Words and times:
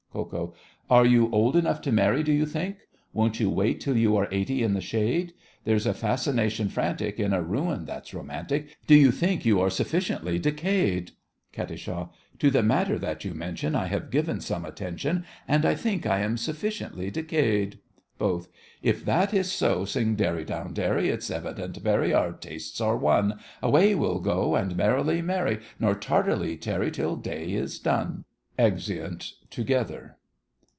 KO. 0.13 0.53
Are 0.89 1.05
you 1.05 1.29
old 1.31 1.55
enough 1.55 1.79
to 1.83 1.91
marry, 1.93 2.21
do 2.21 2.33
you 2.33 2.45
think? 2.45 2.79
Won't 3.13 3.39
you 3.39 3.49
wait 3.49 3.79
till 3.79 3.95
you 3.95 4.17
are 4.17 4.27
eighty 4.29 4.61
in 4.61 4.73
the 4.73 4.81
shade? 4.81 5.31
There's 5.63 5.85
a 5.85 5.93
fascination 5.93 6.67
frantic 6.67 7.17
In 7.17 7.31
a 7.31 7.41
ruin 7.41 7.85
that's 7.85 8.13
romantic; 8.13 8.75
Do 8.87 8.95
you 8.95 9.09
think 9.09 9.45
you 9.45 9.61
are 9.61 9.69
sufficiently 9.69 10.37
decayed? 10.37 11.11
KAT. 11.53 11.69
To 12.39 12.51
the 12.51 12.61
matter 12.61 12.99
that 12.99 13.23
you 13.23 13.33
mention 13.33 13.73
I 13.73 13.85
have 13.87 14.11
given 14.11 14.41
some 14.41 14.65
attention, 14.65 15.23
And 15.47 15.65
I 15.65 15.75
think 15.75 16.05
I 16.05 16.19
am 16.19 16.35
sufficiently 16.35 17.09
decayed. 17.09 17.79
BOTH. 18.17 18.49
If 18.83 19.05
that 19.05 19.33
is 19.33 19.49
so, 19.49 19.85
Sing 19.85 20.15
derry 20.15 20.43
down 20.43 20.73
derry! 20.73 21.07
It's 21.07 21.31
evident, 21.31 21.77
very, 21.77 22.13
Our 22.13 22.33
tastes 22.33 22.81
are 22.81 22.97
one! 22.97 23.39
Away 23.63 23.95
we'll 23.95 24.19
go, 24.19 24.55
And 24.57 24.75
merrily 24.75 25.21
marry, 25.21 25.61
Nor 25.79 25.95
tardily 25.95 26.57
tarry 26.57 26.91
Till 26.91 27.15
day 27.15 27.53
is 27.53 27.79
done! 27.79 28.25
[Exeunt 28.59 29.31
together. 29.49 30.17